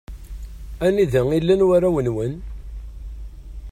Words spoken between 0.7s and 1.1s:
Anda